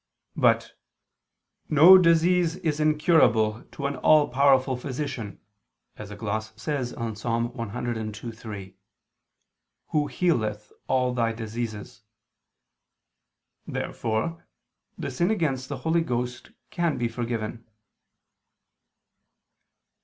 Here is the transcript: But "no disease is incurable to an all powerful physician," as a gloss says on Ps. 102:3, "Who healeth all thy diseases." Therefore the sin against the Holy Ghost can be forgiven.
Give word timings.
But 0.35 0.71
"no 1.69 1.95
disease 1.99 2.55
is 2.55 2.79
incurable 2.79 3.63
to 3.73 3.85
an 3.85 3.97
all 3.97 4.29
powerful 4.29 4.75
physician," 4.75 5.39
as 5.95 6.09
a 6.09 6.15
gloss 6.15 6.59
says 6.59 6.91
on 6.93 7.13
Ps. 7.13 7.21
102:3, 7.21 8.73
"Who 9.89 10.07
healeth 10.07 10.71
all 10.87 11.13
thy 11.13 11.33
diseases." 11.33 12.01
Therefore 13.67 14.47
the 14.97 15.11
sin 15.11 15.29
against 15.29 15.69
the 15.69 15.77
Holy 15.85 16.01
Ghost 16.01 16.49
can 16.71 16.97
be 16.97 17.07
forgiven. 17.07 17.67